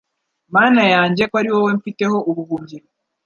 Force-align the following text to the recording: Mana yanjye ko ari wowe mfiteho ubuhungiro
Mana 0.55 0.83
yanjye 0.93 1.23
ko 1.29 1.33
ari 1.39 1.49
wowe 1.53 1.71
mfiteho 1.79 2.17
ubuhungiro 2.29 2.85